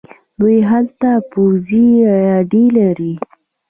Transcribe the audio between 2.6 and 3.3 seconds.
لري.